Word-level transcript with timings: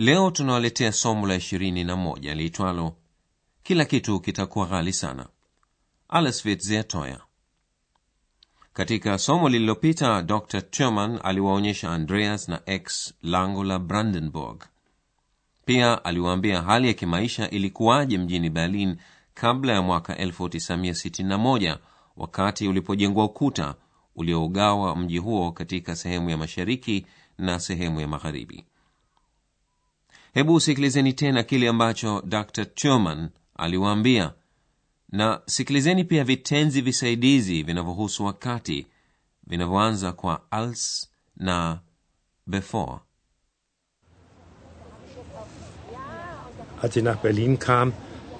leo 0.00 0.30
tunawaletea 0.30 0.92
somo 0.92 1.26
la 1.26 1.34
ishirini 1.34 1.84
na 1.84 1.96
moja 1.96 2.34
liitwalo 2.34 2.96
kila 3.62 3.84
kitu 3.84 4.20
kitakuwa 4.20 4.66
ghali 4.66 4.92
sana. 4.92 5.26
Wird 6.44 6.60
sehr 6.60 7.18
katika 8.72 9.18
somo 9.18 9.48
lililopita 9.48 10.22
dr 10.22 10.62
turman 10.62 11.20
aliwaonyesha 11.22 11.92
andreas 11.92 12.48
na 12.48 12.60
x 12.66 13.14
lango 13.22 13.64
la 13.64 13.78
brandenburg. 13.78 14.64
Pia 15.64 16.04
aliwaambia 16.04 16.62
hali 16.62 16.88
ya 16.88 16.94
kimaisha 16.94 17.50
ilikuwaje 17.50 18.18
mjini 18.18 18.50
berlin 18.50 18.96
kabla 19.34 19.72
ya 19.72 19.82
mwaka 19.82 20.14
1961 20.14 21.78
wakati 22.16 22.68
ulipojengwa 22.68 23.24
ukuta 23.24 23.74
uliougawa 24.16 24.96
mji 24.96 25.18
huo 25.18 25.52
katika 25.52 25.96
sehemu 25.96 26.30
ya 26.30 26.36
mashariki 26.36 27.06
na 27.38 27.60
sehemu 27.60 28.00
ya 28.00 28.08
magharibi 28.08 28.64
hebu 30.32 30.54
usikilizeni 30.54 31.12
tena 31.12 31.42
kile 31.42 31.68
ambacho 31.68 32.22
dr 32.26 32.64
turman 32.64 33.28
aliwaambia 33.56 34.32
na 35.08 35.40
sikilizeni 35.46 36.04
pia 36.04 36.24
vitenzi 36.24 36.80
visaidizi 36.80 37.62
vinavyohusu 37.62 38.24
wakati 38.24 38.86
vinavyoanza 39.46 40.12
kwa 40.12 40.40
als 40.50 41.10
na 41.36 41.80
before 42.46 42.98
Als 46.82 46.94
sie 46.94 47.02
nach 47.02 47.18
Berlin 47.18 47.58
kam, 47.58 47.92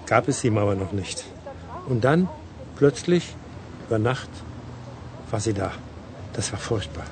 gab 0.06 0.28
es 0.28 0.40
die 0.40 0.50
Mauer 0.50 0.74
noch 0.74 0.92
nicht. 0.92 1.24
Und 1.86 2.04
dann, 2.04 2.28
plötzlich, 2.76 3.34
über 3.86 3.98
Nacht, 3.98 4.30
war 5.30 5.40
sie 5.40 5.52
da. 5.52 5.72
Das 6.32 6.50
war 6.52 6.58
furchtbar. 6.58 7.04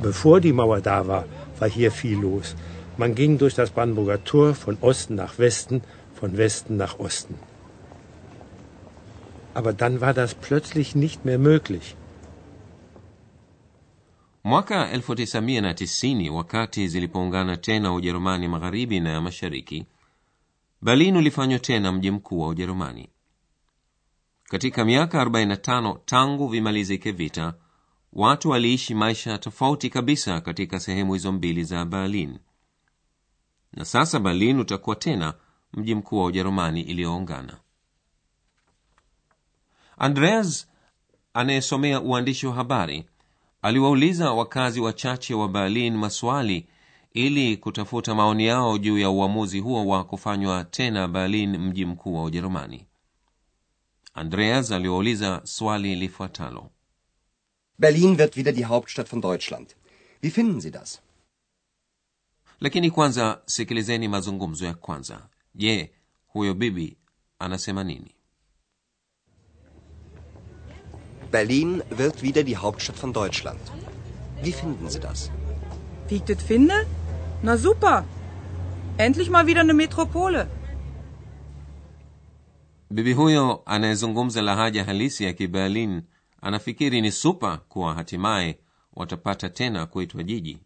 Bevor 0.00 0.40
die 0.40 0.54
Mauer 0.54 0.80
da 0.80 1.06
war, 1.06 1.24
war 1.58 1.68
hier 1.68 1.92
viel 1.92 2.18
los. 2.18 2.54
Man 2.96 3.14
ging 3.14 3.38
durch 3.38 3.54
das 3.54 3.70
Brandenburger 3.70 4.22
Tor 4.24 4.54
von 4.54 4.78
Osten 4.80 5.14
nach 5.14 5.38
Westen, 5.38 5.82
von 6.14 6.36
Westen 6.36 6.76
nach 6.76 6.98
Osten. 6.98 7.34
Aber 9.54 9.72
dann 9.72 10.00
war 10.00 10.14
das 10.14 10.34
plötzlich 10.34 10.94
nicht 10.94 11.24
mehr 11.24 11.38
möglich. 11.38 11.96
mwaka 14.46 14.82
1990 14.84 16.30
wakati 16.30 16.88
zilipoungana 16.88 17.56
tena 17.56 17.92
ujerumani 17.94 18.48
magharibi 18.48 19.00
na 19.00 19.20
mashariki 19.20 19.86
berlin 20.82 21.16
ulifanywa 21.16 21.58
tena 21.58 21.92
mji 21.92 22.10
mkuu 22.10 22.40
wa 22.40 22.48
ujerumani 22.48 23.08
katika 24.44 24.84
miaka 24.84 25.24
45 25.24 25.96
tangu 26.04 26.48
vimalizike 26.48 27.12
vita 27.12 27.54
watu 28.12 28.50
waliishi 28.50 28.94
maisha 28.94 29.38
tofauti 29.38 29.90
kabisa 29.90 30.40
katika 30.40 30.80
sehemu 30.80 31.12
hizo 31.12 31.32
mbili 31.32 31.64
za 31.64 31.84
berlin 31.84 32.38
na 33.76 33.84
sasa 33.84 34.20
berlin 34.20 34.60
utakuwa 34.60 34.96
tena 34.96 35.34
mji 35.72 35.94
mkuu 35.94 36.18
wa 36.18 36.24
ujerumani 36.24 36.80
iliyoungana 36.80 37.60
andreas 39.98 40.68
anayesomea 41.34 42.00
uandishi 42.00 42.46
wa 42.46 42.54
habari 42.54 43.04
aliwauliza 43.62 44.32
wakazi 44.32 44.80
wachache 44.80 45.34
wa 45.34 45.48
berlin 45.48 45.96
maswali 45.96 46.66
ili 47.12 47.56
kutafuta 47.56 48.14
maoni 48.14 48.46
yao 48.46 48.78
juu 48.78 48.98
ya 48.98 49.10
uamuzi 49.10 49.60
huo 49.60 49.86
wa 49.86 50.04
kufanywa 50.04 50.64
tena 50.64 51.08
berlin 51.08 51.58
mji 51.58 51.84
mkuu 51.86 52.14
wa 52.14 52.24
ujerumani 52.24 52.86
andreas 54.14 54.70
aliwauliza 54.72 55.40
swali 55.44 55.94
lifuatalo 55.94 56.70
Berlin 57.78 58.18
wird 58.18 58.36
wieder 58.36 58.52
die 58.52 58.66
Hauptstadt 58.66 59.08
von 59.08 59.20
Deutschland. 59.20 59.74
Wie 60.20 60.30
finden 60.30 60.60
Sie 60.60 60.70
das? 60.70 61.00
Lakini 62.60 62.90
kwanza 62.90 63.42
sikilizeni 63.46 64.08
mazungumzo 64.08 64.66
ya 64.66 64.74
kwanza 64.74 65.28
je 65.54 65.92
huyo 66.26 66.54
bibi 66.54 66.96
anasema 67.38 67.84
nini 67.84 68.14
Berlin 71.30 71.82
wird 71.98 72.22
wieder 72.22 72.44
die 72.44 72.56
Hauptstadt 72.56 72.96
von 72.96 73.12
Deutschland. 73.12 73.60
Wie 74.42 74.52
finden 74.52 74.88
Sie 74.88 75.00
das? 75.00 75.30
Wie 76.08 76.16
ich 76.16 76.22
das 76.22 76.42
finde? 76.42 76.86
Na 77.42 77.56
super. 77.56 78.04
Endlich 78.98 79.30
mal 79.30 79.46
wieder 79.46 79.60
eine 79.60 79.74
Metropole. 79.74 80.46
bibi 82.90 83.12
huyo 83.12 83.62
anayezungumza 83.66 84.42
lahaja 84.42 84.84
halisi 84.84 85.24
ya 85.24 85.32
kiberlin 85.32 86.02
anafikiri 86.42 87.00
ni 87.00 87.12
supa 87.12 87.56
kuwa 87.56 87.94
hatimaye 87.94 88.58
watapata 88.92 89.48
tena 89.48 89.86
kuitwa 89.86 90.22
jiji 90.22 90.58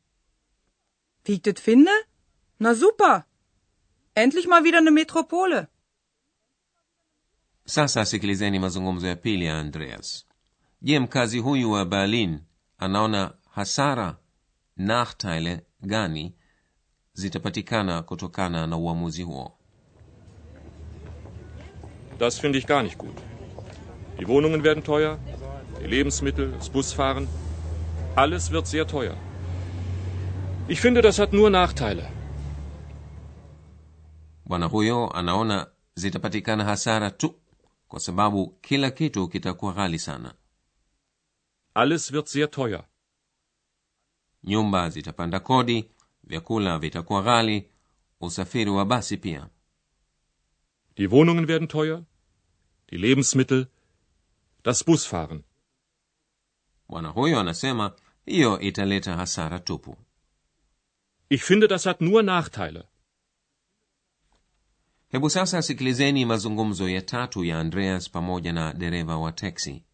Wie 1.28 1.34
ich 1.34 1.43
das 1.43 1.61
finde? 1.61 1.91
Na 2.59 2.75
super. 2.75 3.27
Endlich 4.15 4.47
mal 4.49 4.65
wieder 4.65 4.78
eine 4.78 4.91
Metropole. 4.91 5.69
sasa 7.65 8.05
sikilizeni 8.05 8.59
mazungumzo 8.59 9.06
ya 9.06 9.16
pili 9.16 9.44
ya 9.44 9.59
andreas 9.59 10.27
je 10.83 11.00
mkazi 11.00 11.38
huyu 11.38 11.71
wa 11.72 11.84
berlin 11.84 12.41
anaona 12.78 13.34
hasara 13.50 14.17
nachteile 14.77 15.67
gani 15.81 16.34
zitapatikana 17.12 18.03
kutokana 18.03 18.67
na 18.67 18.77
uamuzi 18.77 19.22
huo 19.22 19.53
Das 22.19 22.41
finde 22.41 22.59
ich 22.59 22.67
gar 22.67 22.83
nicht 22.83 22.99
gut. 22.99 23.17
Die 24.19 24.28
Wohnungen 24.28 24.65
werden 24.65 24.83
teuer, 24.83 25.19
die 25.83 25.87
Lebensmittel, 25.87 26.53
das 26.53 26.71
Busfahren. 26.71 27.28
Alles 28.17 28.50
wird 28.50 28.67
sehr 28.67 28.87
teuer. 28.87 29.28
Ich 30.69 30.81
finde, 30.81 31.01
das 31.03 31.19
hat 31.19 31.33
nur 31.33 31.51
Nachteile. 31.51 32.11
bwana 34.45 34.67
huyo 34.67 35.11
anaona 35.12 35.67
zitapatikana 35.95 36.65
hasara 36.65 37.11
tu 37.11 37.34
kwa 37.89 38.01
sababu 38.01 38.49
kila 38.49 38.91
kitu 38.91 39.29
kitakuwa 39.29 39.73
ghali 39.73 39.99
sana 39.99 40.34
Alles 41.75 42.11
wird 42.12 42.27
sehr 42.27 42.51
teuer. 42.51 42.84
nyumba 44.45 44.91
zitapanda 44.91 45.41
kodi 45.41 45.91
vyakula 46.25 46.79
vitakuwa 46.79 47.23
ghali 47.23 47.71
usafiri 48.21 48.71
wa 48.71 48.85
basi 48.85 49.17
pia 49.17 49.49
Die 50.97 51.06
Wohnungen 51.11 51.47
werden 51.49 51.69
teuer, 51.69 52.03
die 52.91 52.99
Lebensmittel, 52.99 53.67
das 54.65 54.85
Busfahren. 54.85 55.43
bwana 56.89 57.09
huyo 57.09 57.41
anasema 57.41 57.93
hiyo 58.27 58.61
italeta 58.61 59.17
hasara 59.17 59.59
tupu 59.59 59.97
Ich 61.31 61.43
finde, 61.44 61.69
das 61.69 61.87
hat 61.87 62.00
nur 62.00 62.22
Nachteile. 62.22 62.84
hebu 65.11 65.31
sasa 65.31 65.62
sikilizeni 65.62 66.25
mazungumzo 66.25 66.89
ya 66.89 67.03
tatu 67.03 67.44
ya 67.44 67.61
andreas 67.61 68.11
pamoja 68.11 68.53
na 68.53 68.72
dereva 68.75 69.16
wa 69.19 69.33
teksi 69.33 69.84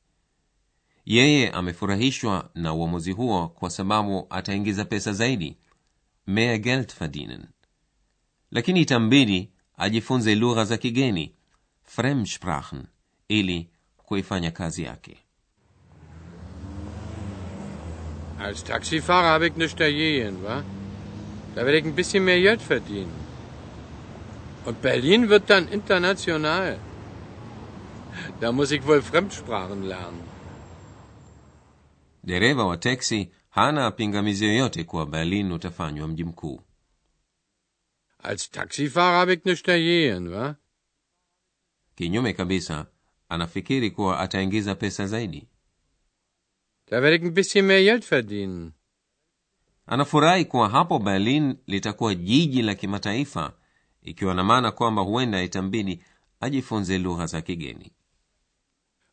yeye 1.04 1.50
amefurahishwa 1.50 2.50
na 2.54 2.74
uamuzi 2.74 3.12
huo 3.12 3.48
kwa 3.48 3.70
sababu 3.70 4.26
ataingiza 4.30 4.84
pesa 4.84 5.12
zaidi 5.12 5.56
mehr 6.26 6.58
geld 6.58 6.92
verdienen 6.98 7.46
lakini 8.50 8.80
itambidi 8.80 9.50
ajifunze 9.76 10.34
lugha 10.34 10.64
za 10.64 10.76
kigeni 10.76 11.34
fremdsprachen 11.84 12.84
ili 13.28 13.70
kuifanya 13.96 14.50
kazi 14.50 14.82
yake 14.82 15.16
Als 18.40 18.64
Taxifahrer 18.64 19.30
habe 19.30 19.46
ich 19.46 19.56
nichts 19.56 19.76
dagegen, 19.78 20.44
wa? 20.44 20.64
Da 21.54 21.64
werde 21.64 21.78
ich 21.78 21.84
ein 21.84 21.94
bisschen 21.94 22.24
mehr 22.24 22.40
Geld 22.40 22.62
verdienen. 22.62 23.12
Und 24.64 24.80
Berlin 24.82 25.28
wird 25.28 25.50
dann 25.50 25.68
international. 25.68 26.78
Da 28.40 28.52
muss 28.52 28.70
ich 28.70 28.86
wohl 28.86 29.02
Fremdsprachen 29.02 29.82
lernen. 29.82 30.22
dereva 32.22 32.64
wa 32.66 32.76
teksi 32.76 33.30
hana 33.50 33.90
pingamizi 33.90 34.44
yoyote 34.46 34.84
kuwa 34.84 35.06
berlin 35.06 35.52
utafanywa 35.52 36.08
mji 36.08 36.24
mkuu 36.24 36.60
Als 38.18 38.50
Taxifahrer 38.50 39.18
habe 39.18 39.32
ich 39.34 39.44
nichts 39.44 39.62
dagegen, 39.62 40.30
wa? 40.32 40.56
kinyume 41.96 42.32
kabisa 42.32 42.86
anafikiri 43.28 43.90
kuwa 43.90 44.20
ataingiza 44.20 44.74
pesa 44.74 45.06
zaidi 45.06 45.48
Da 46.86 47.02
werde 47.02 47.16
ich 47.16 47.22
ein 47.22 47.34
bisschen 47.34 47.66
mehr 47.66 47.82
Geld 47.82 48.04
verdienen. 48.04 48.72
Anafurahi 49.86 50.44
kuwa 50.44 50.68
hapo 50.68 50.98
berlin 50.98 51.56
litakuwa 51.66 52.14
jiji 52.14 52.62
la 52.62 52.74
kimataifa 52.74 53.52
ikiwa 54.02 54.34
na 54.34 54.44
maana 54.44 54.70
kwamba 54.70 55.02
huenda 55.02 55.42
itambidi 55.42 56.02
ajifunze 56.40 56.98
lugha 56.98 57.26
za 57.26 57.42
kigeni 57.42 57.92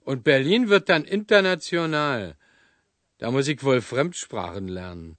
Und 0.06 0.24
Berlin 0.24 0.66
wird 0.66 0.88
dann 0.88 1.06
international. 1.06 2.34
Da 3.20 3.32
muss 3.32 3.48
ich 3.48 3.64
wohl 3.64 3.82
Fremdsprachen 3.82 4.68
lernen. 4.70 5.16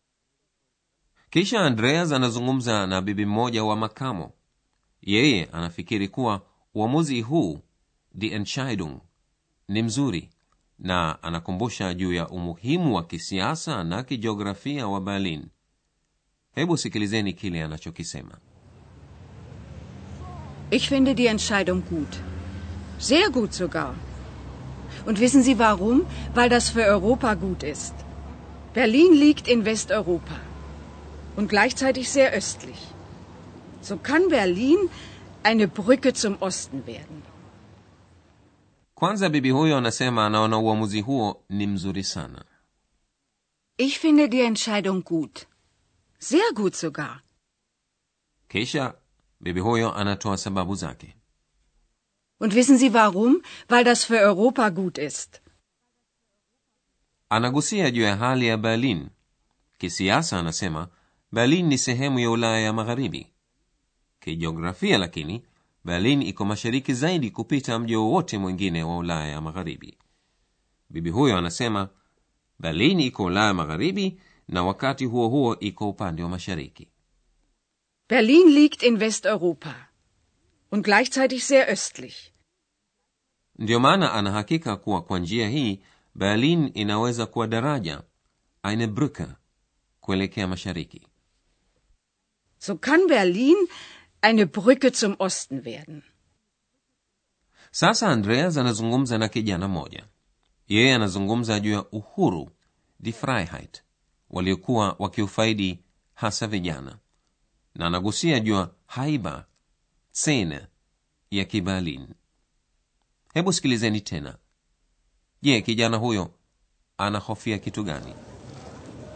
kisha 1.31 1.61
andreas 1.61 2.13
anazungumza 2.13 2.87
na 2.87 3.01
bibi 3.03 3.27
mmoja 3.27 3.65
wa 3.65 3.77
makamo 3.77 4.33
yeye 5.01 5.45
anafikiri 5.53 6.09
kuwa 6.09 6.47
uamuzi 6.75 7.21
huu 7.21 7.61
die 8.15 8.31
entscheidung 8.35 9.01
ni 9.69 9.83
mzuri 9.83 10.31
na 10.83 11.23
anakumbusha 11.23 11.95
juu 11.95 12.13
ya 12.13 12.29
umuhimu 12.29 12.95
wa 12.95 13.03
kisiasa 13.05 13.85
na 13.85 14.03
kijiografia 14.03 14.89
wa 14.89 15.01
berlin 15.01 15.47
hebu 16.55 16.77
sikilizeni 16.77 17.33
kile 17.33 17.65
anachokisema 17.65 18.39
Ich 20.71 20.89
finde 20.89 21.15
die 21.15 21.27
Entscheidung 21.27 21.83
gut. 21.91 22.13
Sehr 22.99 23.29
gut 23.31 23.53
sogar. 23.53 23.95
Und 25.07 25.21
wissen 25.21 25.43
Sie 25.43 25.59
warum? 25.59 26.07
Weil 26.35 26.49
das 26.49 26.71
für 26.71 26.85
Europa 26.85 27.35
gut 27.35 27.63
ist. 27.63 27.95
Berlin 28.73 29.13
liegt 29.13 29.49
in 29.49 29.67
Westeuropa 29.67 30.39
und 31.37 31.49
gleichzeitig 31.51 32.09
sehr 32.09 32.33
östlich. 32.33 32.81
So 33.83 33.99
kann 33.99 34.29
Berlin 34.31 34.79
eine 35.43 35.69
Brücke 35.69 36.15
zum 36.15 36.37
Osten 36.41 36.87
werden. 36.87 37.23
Kwanza 39.03 39.29
bibi 39.29 39.51
huyo 39.51 39.77
anasema 39.79 40.27
anaona 40.27 40.59
uamuzi 40.59 41.01
huo 41.01 41.45
ni 41.49 41.67
mzuri 41.67 42.05
sana 42.05 42.45
Ich 43.77 43.99
finde 43.99 44.29
die 44.29 44.45
Entscheidung 44.47 45.03
gut. 45.05 45.47
Sehr 46.19 46.53
gut 46.55 46.75
sogar. 46.75 47.23
kisha 48.49 48.95
bibi 49.41 49.61
huyo 49.61 49.95
anatoa 49.95 50.37
sababu 50.37 50.75
zake 50.75 51.17
Und 52.41 52.55
wissen 52.55 52.79
Sie 52.79 52.91
warum? 52.95 53.43
Weil 53.69 53.85
das 53.85 54.05
für 54.07 54.19
Europa 54.21 54.71
gut 54.71 54.99
ist. 54.99 55.43
anagusia 57.29 57.91
juu 57.91 58.03
ya 58.03 58.17
hali 58.17 58.47
ya 58.47 58.57
berlin 58.57 59.11
kisiasa 59.79 60.39
anasema 60.39 60.89
berlin 61.33 61.67
ni 61.67 61.79
sehemu 61.79 62.19
ya 62.19 62.31
ulaya 62.31 62.61
ya 62.61 62.73
magharibi 62.73 63.33
kijiografia 64.21 64.99
lakini 64.99 65.43
berlin 65.85 66.23
iko 66.23 66.45
mashariki 66.45 66.95
zaidi 66.95 67.31
kupita 67.31 67.79
mji 67.79 67.97
wowote 67.97 68.39
mwingine 68.39 68.83
wa 68.85 68.97
ulaya 68.99 69.29
ya 69.29 69.41
magharibi. 69.41 69.99
Bibi 70.91 71.11
huyo 71.11 71.37
anasema 71.37 71.89
berlin 72.59 73.01
iko 73.01 73.25
ulaya 73.25 73.55
magharibi 73.55 74.21
na 74.49 74.65
wakati 74.65 75.05
huo 75.05 75.29
huo 75.29 75.57
iko 75.61 75.89
upande 75.89 76.23
wa 76.23 76.29
mashariki. 76.29 76.89
Berlin 78.09 78.49
liegt 78.49 78.83
in 78.83 78.97
Westeuropa 78.97 79.89
und 80.71 80.85
gleichzeitig 80.85 81.43
sehr 81.43 81.69
östlich. 81.73 82.33
ndiyo 83.59 83.81
maana 83.81 84.13
anahakika 84.13 84.77
kuwa 84.77 85.03
kwa 85.03 85.19
njia 85.19 85.49
hii 85.49 85.81
berlin 86.15 86.71
inaweza 86.75 87.27
kuwa 87.27 87.47
daraja 87.47 88.03
eine 88.63 88.87
brücke 88.87 89.27
kuelekea 90.01 90.49
mashariki. 90.49 91.07
So 92.59 92.75
kann 92.77 93.07
Berlin 93.09 93.57
eine 94.23 94.47
Brücke 94.47 94.93
zum 94.93 95.15
Osten 95.19 95.65
werden. 95.65 96.03
sasa 97.71 98.09
andreas 98.09 98.57
anazungumza 98.57 99.19
na 99.19 99.29
kijana 99.29 99.69
moja. 99.69 100.07
yeye 100.69 100.95
anazungumza 100.95 101.61
juu 101.61 101.73
ya 101.73 101.85
uhuru 101.93 102.51
die 103.01 103.13
freiheit 103.13 103.83
waliokuwa 104.31 104.97
wakiufaidi 104.99 105.79
hasa 106.15 106.47
vijana 106.47 106.99
na 107.75 107.87
anagusia 107.87 108.41
juu 108.41 108.55
ya 108.55 108.71
haiba 108.87 109.47
szene 110.13 110.67
ya 111.31 111.45
kiberlin 111.45 112.09
hebu 113.35 113.53
sikilizeni 113.53 114.01
tena 114.01 114.37
je 115.43 115.61
kijana 115.63 115.97
huyo 115.97 116.31
anahofia 116.99 117.59
kitu 117.59 117.85
gani 117.85 118.15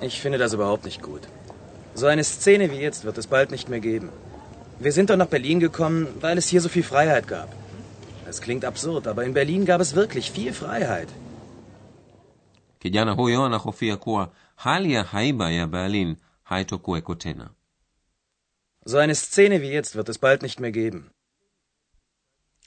Ich 0.01 0.21
finde 0.21 0.39
das 0.39 0.53
überhaupt 0.53 0.85
nicht 0.85 1.01
gut. 1.01 1.23
So 1.95 2.07
eine 2.07 2.23
Szene 2.25 2.71
wie 2.71 2.83
jetzt 2.83 3.05
wird 3.05 3.19
es 3.19 3.27
bald 3.27 3.51
nicht 3.51 3.69
mehr 3.69 3.81
geben. 3.81 4.11
Wir 4.81 4.93
sind 4.93 5.09
doch 5.11 5.17
nach 5.17 5.29
Berlin 5.31 5.61
gekommen, 5.61 6.07
weil 6.21 6.39
es 6.39 6.49
hier 6.49 6.61
so 6.61 6.69
viel 6.69 6.83
Freiheit 6.83 7.27
gab. 7.29 7.49
Es 8.29 8.41
klingt 8.41 8.65
absurd, 8.65 9.07
aber 9.07 9.25
in 9.25 9.33
Berlin 9.35 9.65
gab 9.65 9.81
es 9.81 9.95
wirklich 9.95 10.31
viel 10.31 10.53
Freiheit. 10.53 11.09
kijana 12.81 13.13
huyo 13.13 13.45
anahofia 13.45 13.97
kuwa 13.97 14.33
hali 14.57 14.93
ya 14.93 15.05
haiba 15.05 15.51
ya 15.51 15.67
berlin 15.67 16.17
haitokuweko 16.43 17.15
tena 17.15 17.51
So 18.87 18.99
eine 18.99 19.15
Szene 19.15 19.61
wie 19.63 19.71
jetzt 19.73 19.95
wird 19.97 20.09
es 20.09 20.19
bald 20.19 20.43
nicht 20.43 20.61
mehr 20.61 20.71
geben. 20.73 21.11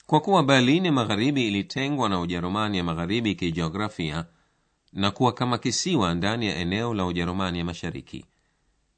kwa 0.06 0.20
kuwa 0.20 0.42
berlin 0.42 0.84
ya 0.84 0.92
magharibi 0.92 1.48
ilitengwa 1.48 2.08
na 2.08 2.20
ujerumani 2.20 2.78
ya 2.78 2.84
magharibi 2.84 3.34
kijiografia 3.34 4.26
na 4.92 5.10
kuwa 5.10 5.32
kama 5.32 5.58
kisiwa 5.58 6.14
ndani 6.14 6.46
ya 6.46 6.56
eneo 6.56 6.94
la 6.94 7.06
ujerumani 7.06 7.58
ya 7.58 7.64
mashariki 7.64 8.24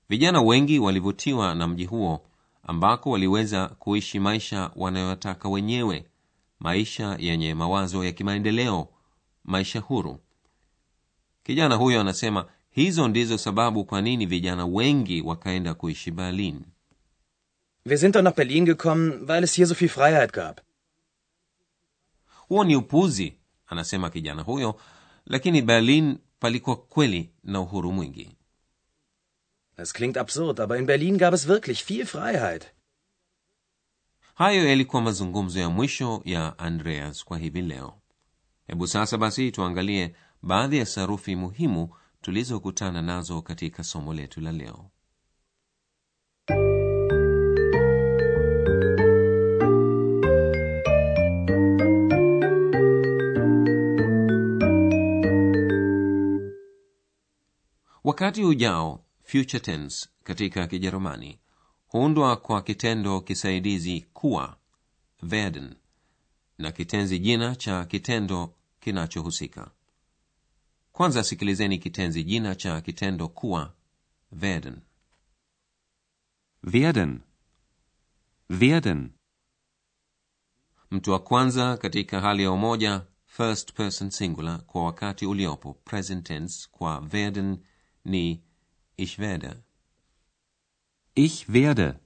vijana 0.09 0.43
wengi 0.43 0.79
walivutiwa 0.79 1.55
na 1.55 1.69
mji 1.69 1.85
huo 1.85 2.21
ambako 2.63 3.11
waliweza 3.11 3.69
kuishi 3.69 4.21
maisha 4.21 4.71
wanayotaka 4.77 5.49
wenyewe 5.49 6.05
maisha 6.59 7.17
yenye 7.21 7.55
mawazo 7.55 8.05
ya 8.05 8.13
kimaendeleo 8.13 8.89
maisha 9.45 9.81
huru. 9.81 10.19
Kijana 11.43 11.75
huyo 11.75 12.01
anasema 12.01 12.47
hizo 12.71 13.09
ndizo 13.09 13.39
sababu 13.39 13.85
kwa 13.85 14.01
nini 14.01 14.27
vijana 14.27 14.67
wengi 14.67 15.21
wakaenda 15.23 15.75
kuishi 15.75 16.11
berlin. 16.11 16.61
Wir 17.87 17.99
sind 17.99 18.15
doch 18.15 18.23
nach 18.23 18.37
Berlin 18.37 18.65
gekommen, 18.65 19.25
weil 19.29 19.45
es 19.45 19.55
hier 19.57 19.67
so 19.67 19.75
viel 19.75 19.89
Freiheit 19.89 20.33
gab. 20.33 20.61
huo 22.49 22.65
ni 22.65 22.77
upuzi 22.77 23.35
anasema 23.67 24.11
kijana 24.11 24.43
huyo 24.43 24.81
lakini 25.27 25.63
berlin 25.63 26.19
palikuwa 26.41 26.77
kweli 26.77 27.31
na 27.45 27.61
uhuru 27.61 27.93
mwingi 27.93 28.31
Es 29.83 29.93
klingt 29.93 30.17
absurd, 30.17 30.61
aber 30.61 30.77
in 30.79 30.87
Berlin 30.87 31.19
gab 31.19 31.35
es 31.35 31.49
wirklich 31.49 31.85
viel 31.85 32.07
Freiheit. 32.07 32.73
hayo 34.35 34.69
yalikuwa 34.69 35.03
mazungumzo 35.03 35.61
ya 35.61 35.69
mwisho 35.71 36.23
ya 36.25 36.59
andreas 36.59 37.25
kwa 37.25 37.39
hivi 37.39 37.63
leo 37.63 37.95
hebu 38.67 38.87
sasa 38.87 39.19
basi 39.19 39.51
tuangalie 39.51 40.15
baadhi 40.43 40.79
ya 40.79 40.87
sarufi 40.87 41.37
muhimu 41.37 41.95
tulizokutana 42.21 43.03
nazo 43.03 43.43
katika 43.43 43.85
somo 43.85 44.15
letu 44.15 44.41
la 44.41 44.53
leo 44.53 44.91
wakati 58.05 58.45
ujao 58.45 59.05
future 59.33 59.61
tense 59.61 60.09
katika 60.25 60.67
kijerumani 60.67 61.39
huundwa 61.87 62.37
kwa 62.37 62.63
kitendo 62.63 63.21
kisaidizi 63.21 64.01
kuwa 64.01 64.57
werden 65.23 65.75
na 66.59 66.73
kitenzi 66.73 67.19
jina 67.19 67.57
cha 67.57 67.85
kitendo 67.85 68.55
kinachohusika 68.81 69.71
kwanza 70.93 71.25
sikilizeni 71.25 71.79
kitenzi 71.79 72.25
jina 72.25 72.55
cha 72.55 72.81
kitendo 72.81 73.29
kuwa 73.29 73.75
werden 74.33 74.77
Werden. 76.73 77.21
Werden. 78.49 79.11
mtu 80.91 81.11
wa 81.11 81.19
kwanza 81.19 81.77
katika 81.77 82.21
hali 82.21 82.43
ya 82.43 82.51
umoja 82.53 83.07
first 83.27 83.73
person 83.73 84.11
singular 84.11 84.67
kwa 84.67 84.85
wakati 84.85 85.27
uliopo 85.27 85.75
present 85.75 86.27
tense 86.27 86.69
kwa 86.73 87.09
werden 87.13 87.59
ni 88.05 88.43
ich 89.03 89.19
werde 89.19 89.63
Ich 91.15 91.49
werde. 91.53 91.99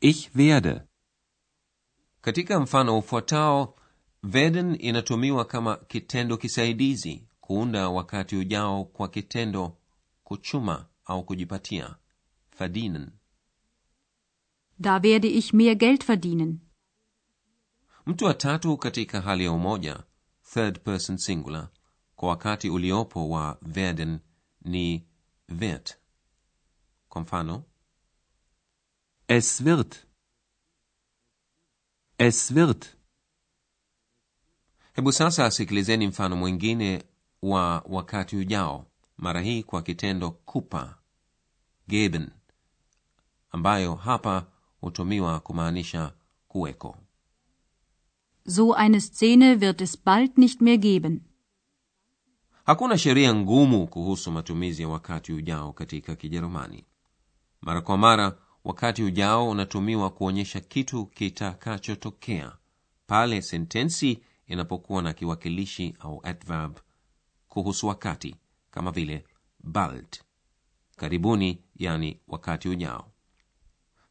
Ich 0.00 0.30
werde. 0.36 0.84
katika 2.20 2.60
mfano 2.60 2.98
ufuatao 2.98 3.74
werden 4.22 4.76
inatumiwa 4.80 5.44
kama 5.44 5.76
kitendo 5.76 6.36
kisaidizi 6.36 7.28
kuunda 7.40 7.88
wakati 7.88 8.36
ujao 8.36 8.84
kwa 8.84 9.08
kitendo 9.08 9.76
kuchuma 10.24 10.86
au 11.04 11.24
kujipatia 11.24 11.96
verdienen 12.58 13.10
Da 14.78 14.98
werde 14.98 15.28
ich 15.28 15.52
mehr 15.54 15.74
Geld 15.74 16.04
verdienen. 16.06 16.58
mtu 18.06 18.24
wa 18.24 18.34
tatu 18.34 18.76
katika 18.76 19.20
hali 19.20 19.44
ya 19.44 19.52
umoja 19.52 20.02
third 20.54 20.80
person 20.80 21.16
singular 21.16 21.68
kwa 22.16 22.28
wakati 22.28 22.70
uliopo 22.70 23.28
wa 23.30 23.58
werden 23.74 24.18
ni 24.64 25.07
wird 25.48 25.96
kwa 27.08 27.20
mfano 27.22 27.64
Es 29.28 29.64
wird. 29.64 30.06
Es 32.18 32.54
wird. 32.54 32.96
hebu 34.92 35.12
sasa 35.12 35.44
asikilizeni 35.46 36.06
mfano 36.06 36.36
mwingine 36.36 37.04
wa 37.42 37.84
wakati 37.88 38.36
ujao 38.36 38.86
mara 39.16 39.40
hii 39.40 39.62
kwa 39.62 39.82
kitendo 39.82 40.30
kupa 40.30 40.98
geben 41.88 42.30
ambayo 43.50 43.94
hapa 43.94 44.46
hutumiwa 44.80 45.40
kumaanisha 45.40 46.12
kuweko 46.48 46.96
So 48.46 48.74
eine 48.76 49.00
Szene 49.00 49.54
wird 49.60 49.80
es 49.80 50.04
bald 50.04 50.38
nicht 50.38 50.60
mehr 50.60 50.78
geben. 50.78 51.20
Hakuna 52.68 52.98
sheria 52.98 53.34
ngumu 53.34 53.86
kuhusu 53.86 54.30
matumizi 54.32 54.82
ya 54.82 54.88
wakati 54.88 55.32
ujao 55.32 55.72
katika 55.72 56.16
kijerumani. 56.16 56.84
Mara 57.60 57.80
kwa 57.80 57.98
mara 57.98 58.38
wakati 58.64 59.02
ujao 59.02 59.48
unatumiwa 59.48 60.10
kuonyesha 60.10 60.60
kitu 60.60 61.06
kitakachotokea 61.06 62.52
pale 63.06 63.42
sentensi 63.42 64.22
inapokuwa 64.46 65.02
na 65.02 65.12
kiwakilishi 65.12 65.94
au 66.00 66.20
adverb 66.24 66.78
kuhusu 67.48 67.86
wakati 67.86 68.36
kama 68.70 68.90
vile 68.90 69.24
bald 69.60 70.20
karibuni 70.96 71.62
yani 71.76 72.20
wakati 72.28 72.68
ujao. 72.68 73.12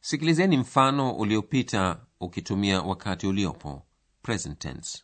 Sikilizeni 0.00 0.56
mfano 0.56 1.12
uliopita 1.12 2.06
ukitumia 2.20 2.82
wakati 2.82 3.26
uliopo 3.26 3.82
present 4.22 4.58
tense 4.58 5.02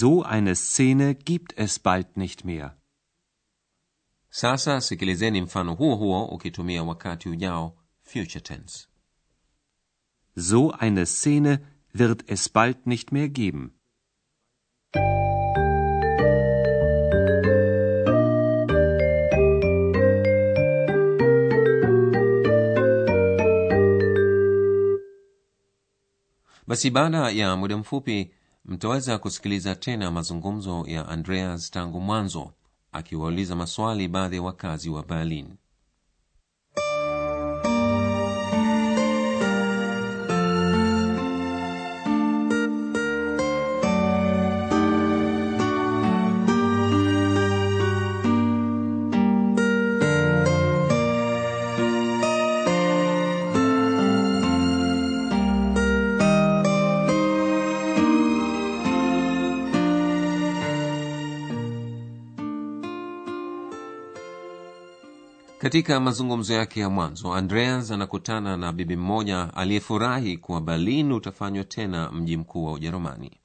So 0.00 0.22
eine 0.22 0.54
Szene 0.56 1.14
gibt 1.14 1.52
es 1.58 1.78
bald 1.78 2.16
nicht 2.16 2.44
mehr. 2.44 2.76
sasa 4.30 4.80
sikilizeni 4.80 5.40
mfano 5.42 5.74
huo 5.74 5.96
huo 5.96 6.24
ukitumia 6.24 6.82
wakati 6.82 7.28
ujao 7.28 7.76
future 8.02 8.40
tense 8.40 8.88
So 10.34 10.70
eine 10.70 11.04
Szene 11.06 11.58
wird 11.92 12.30
es 12.30 12.48
bald 12.48 12.86
nicht 12.86 13.12
mehr 13.12 13.28
geben. 13.28 13.64
basi 26.66 26.90
baada 26.90 27.30
ya 27.30 27.56
muda 27.56 27.76
mfupi 27.76 28.34
mtaweza 28.64 29.18
kusikiliza 29.18 29.74
tena 29.74 30.10
mazungumzo 30.10 30.84
ya 30.86 31.08
andreas 31.08 31.70
tangu 31.70 32.00
mwanzo 32.00 32.52
akiwauliza 32.92 33.56
maswali 33.56 34.08
baadhi 34.08 34.36
ya 34.36 34.42
wakazi 34.42 34.90
wa 34.90 35.02
berlin 35.02 35.54
katika 65.62 66.00
mazungumzo 66.00 66.54
yake 66.54 66.80
ya 66.80 66.90
mwanzo 66.90 67.34
andreas 67.34 67.90
anakutana 67.90 68.56
na 68.56 68.72
bibi 68.72 68.96
mmoja 68.96 69.54
aliyefurahi 69.54 70.38
kuwa 70.38 70.60
berlin 70.60 71.12
utafanywa 71.12 71.64
tena 71.64 72.10
mji 72.12 72.36
mkuu 72.36 72.64
wa 72.64 72.72
ujerumani 72.72 73.38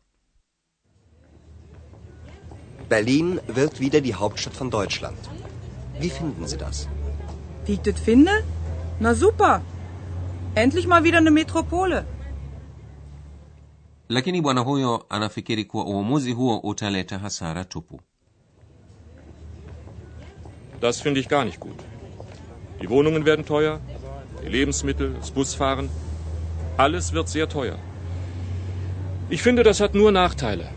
Berlin 2.89 3.39
wird 3.55 3.79
wieder 3.79 4.01
die 4.01 4.13
Hauptstadt 4.13 4.57
von 4.57 4.69
Deutschland. 4.69 5.17
Wie 6.00 6.09
finden 6.09 6.47
Sie 6.47 6.57
das? 6.57 6.88
Wie 7.65 7.74
ich 7.74 7.81
das 7.81 7.95
finde? 8.00 8.31
Na 9.00 9.13
super. 9.13 9.62
Endlich 10.55 10.88
mal 10.88 11.03
wieder 11.03 11.17
eine 11.17 11.31
Metropole. 11.31 12.05
lakini 14.09 14.41
bwana 14.41 14.62
huyo 14.62 15.05
anafikiri 15.09 15.65
kuwa 15.65 15.86
uamuzi 15.86 16.31
huo 16.31 16.57
utaleta 16.59 17.19
hasara 17.19 17.63
tupu 17.65 18.00
Das 20.81 21.01
finde 21.01 21.19
ich 21.19 21.27
gar 21.27 21.45
nicht 21.45 21.59
gut. 21.59 21.87
Die 22.81 22.89
Wohnungen 22.89 23.25
werden 23.25 23.46
teuer, 23.46 23.79
die 24.43 24.50
Lebensmittel, 24.50 25.13
das 25.19 25.31
Busfahren, 25.31 25.89
alles 26.77 27.13
wird 27.13 27.27
sehr 27.29 27.48
teuer. 27.50 27.77
Ich 29.29 29.41
finde, 29.41 29.63
das 29.63 29.79
hat 29.81 29.96
nur 29.96 30.12
Nachteile. 30.12 30.69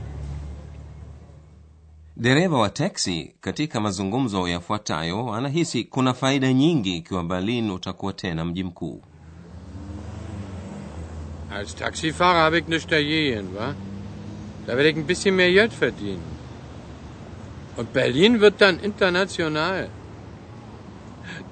dereva 2.17 2.59
wa 2.61 2.69
teksi 2.69 3.35
katika 3.41 3.81
mazungumzo 3.81 4.49
yafuatayo 4.49 5.33
anahisi 5.35 5.85
kuna 5.85 6.15
faida 6.15 6.53
nyingi 6.53 6.97
ikiwa 6.97 7.23
berlin 7.25 7.71
utakuwa 7.71 8.13
tena 8.13 8.45
mji 8.45 8.65
mkuu 8.65 9.03
Als 11.51 11.75
Taxifahrer 11.77 12.41
habe 12.41 12.59
ich 12.59 12.69
nichts 12.69 12.87
dagegen, 12.91 13.55
wa? 13.57 13.75
Da 14.67 14.77
werde 14.77 14.91
ich 14.91 14.97
ein 14.97 15.07
bisschen 15.07 15.35
mehr 15.37 15.51
Geld 15.53 15.73
verdienen. 15.73 16.23
Und 17.77 17.93
Berlin 17.93 18.41
wird 18.41 18.61
dann 18.61 18.79
international. 18.81 19.89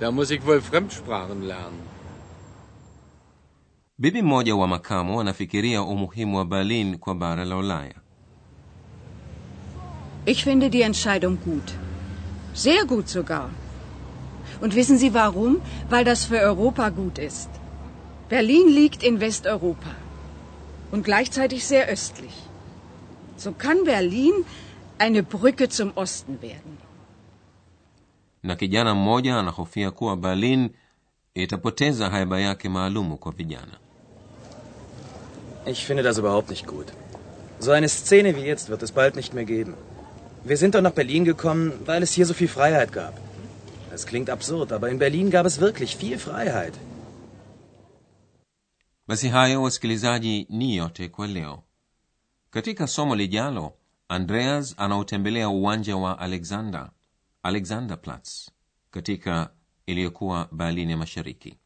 Da 0.00 0.10
muss 0.10 0.30
ich 0.30 0.46
wohl 0.46 0.60
Fremdsprachen 0.60 1.42
lernen. 1.42 1.82
bibi 4.00 4.22
mmoja 4.22 4.54
wa 4.56 4.66
makamu 4.66 5.20
anafikiria 5.20 5.82
umuhimu 5.82 6.36
wa 6.38 6.44
berlin 6.44 6.98
kwa 6.98 7.14
bara 7.14 7.44
la 7.44 7.56
ulaya 7.56 7.94
Ich 10.26 10.44
finde 10.44 10.70
die 10.70 10.82
Entscheidung 10.82 11.38
gut. 11.44 11.74
Sehr 12.54 12.84
gut 12.84 13.08
sogar. 13.08 13.50
Und 14.60 14.74
wissen 14.74 14.98
Sie 14.98 15.14
warum? 15.14 15.60
Weil 15.90 16.04
das 16.04 16.26
für 16.26 16.38
Europa 16.40 16.88
gut 16.90 17.18
ist. 17.18 17.50
Berlin 18.28 18.68
liegt 18.68 19.02
in 19.02 19.20
Westeuropa 19.20 19.94
und 20.92 21.02
gleichzeitig 21.04 21.66
sehr 21.66 21.86
östlich. 21.88 22.36
So 23.36 23.52
kann 23.52 23.84
Berlin 23.84 24.34
eine 24.98 25.22
Brücke 25.22 25.68
zum 25.68 25.92
Osten 25.96 26.42
werden. 26.42 26.87
Na 28.42 28.56
kijana 28.56 28.94
mmoja 28.94 29.38
anahofia 29.38 29.90
kuwa 29.90 30.16
berlin 30.16 30.70
itapoteza 31.34 32.10
haiba 32.10 32.40
yake 32.40 32.68
maalumu 32.68 33.16
kwa 33.16 33.32
vijana 33.32 33.78
Ich 35.66 35.86
finde 35.86 36.02
das 36.02 36.18
überhaupt 36.18 36.50
nicht 36.50 36.66
gut. 36.66 36.86
So 37.60 37.72
eine 37.72 37.88
Szene 37.88 38.36
wie 38.36 38.46
jetzt 38.48 38.68
wird 38.68 38.82
es 38.82 38.92
bald 38.92 39.16
nicht 39.16 39.34
mehr 39.34 39.44
geben. 39.44 39.74
Wir 40.44 40.56
sind 40.56 40.74
doch 40.74 40.82
nach 40.82 40.94
Berlin 40.94 41.24
gekommen, 41.24 41.72
weil 41.86 42.02
es 42.02 42.12
hier 42.14 42.26
so 42.26 42.34
viel 42.34 42.48
Freiheit 42.48 42.92
gab. 42.92 43.14
Es 43.94 44.06
klingt 44.06 44.30
absurd, 44.30 44.72
aber 44.72 44.88
in 44.88 44.98
Berlin 44.98 45.30
gab 45.30 45.46
es 45.46 45.60
wirklich 45.60 45.96
viel 45.96 46.18
Freiheit. 46.18 46.74
basi 49.06 49.28
hayo 49.28 49.62
wasikilizaji 49.62 50.46
ni 50.50 50.76
yote 50.76 51.08
kwa 51.08 51.26
leo 51.26 51.62
katika 52.50 52.86
somo 52.86 53.16
lijalo 53.16 53.72
andreas 54.08 54.74
anautembelea 54.78 55.48
uwanja 55.48 55.96
wa 55.96 56.18
alexander 56.18 56.90
alexanderplatz 57.48 58.50
katika 58.90 59.50
iliyokuwa 59.86 60.48
berlin 60.52 60.90
ya 60.90 60.96
mashariki 60.96 61.58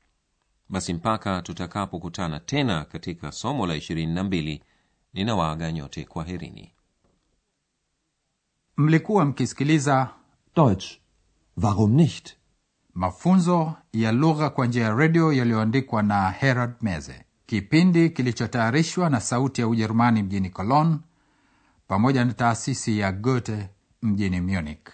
basi 0.68 0.94
mpaka 0.94 1.42
tutakapokutana 1.42 2.40
tena 2.40 2.84
katika 2.84 3.32
somo 3.32 3.66
la 3.66 3.74
ishirini 3.76 4.14
na 4.14 4.24
mbili 4.24 4.62
ninawaaga 5.14 5.72
nyote 5.72 6.04
kwa 6.04 6.24
herini 6.24 6.72
mlikuwa 8.76 9.24
mkisikiliza 9.24 10.10
Deutsch. 10.56 10.98
Warum 11.62 11.92
nicht? 11.94 12.36
mafunzo 12.94 13.74
ya 13.92 14.12
lugha 14.12 14.50
kwa 14.50 14.66
njia 14.66 14.84
ya 14.84 14.94
redio 14.94 15.32
yaliyoandikwa 15.32 16.02
na 16.02 16.30
herald 16.30 16.74
meze 16.80 17.24
kipindi 17.46 18.10
kilichotayarishwa 18.10 19.10
na 19.10 19.20
sauti 19.20 19.60
ya 19.60 19.68
ujerumani 19.68 20.22
mjini 20.22 20.50
cologne 20.50 20.96
pamoja 21.88 22.24
na 22.24 22.32
taasisi 22.32 22.98
ya 22.98 23.12
goethe 23.12 23.68
mjini 24.02 24.40
munich 24.40 24.88